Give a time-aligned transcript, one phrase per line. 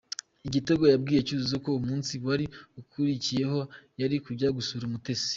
[0.47, 3.59] Igitego yabwiye Cyuzuzo ko umunsi wari gukurikiraho
[4.01, 5.29] yari kujya gusura Umutesi.